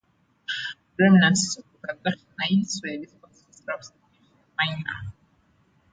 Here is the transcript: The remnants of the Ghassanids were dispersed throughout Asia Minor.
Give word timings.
The 0.97 1.03
remnants 1.03 1.57
of 1.59 1.63
the 1.83 1.93
Ghassanids 2.43 2.81
were 2.81 3.05
dispersed 3.05 3.63
throughout 3.63 3.85
Asia 3.85 4.45
Minor. 4.87 5.13